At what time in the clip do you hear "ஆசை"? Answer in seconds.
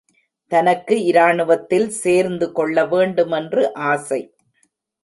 3.73-4.21